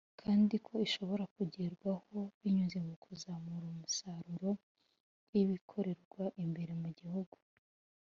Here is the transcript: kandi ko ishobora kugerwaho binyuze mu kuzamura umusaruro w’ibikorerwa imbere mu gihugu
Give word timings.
kandi 0.21 0.55
ko 0.65 0.71
ishobora 0.85 1.23
kugerwaho 1.35 2.17
binyuze 2.41 2.77
mu 2.87 2.95
kuzamura 3.03 3.65
umusaruro 3.73 4.49
w’ibikorerwa 5.31 6.23
imbere 6.43 6.73
mu 6.83 6.89
gihugu 6.99 7.37